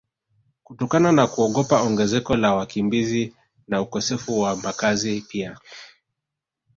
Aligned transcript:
kutokana 0.63 1.11
na 1.11 1.27
kuogopa 1.27 1.81
ongezeko 1.81 2.35
la 2.35 2.55
wakimbizi 2.55 3.35
na 3.67 3.81
ukosefu 3.81 4.39
wa 4.39 4.55
makazi 4.55 5.21
pia 5.21 5.59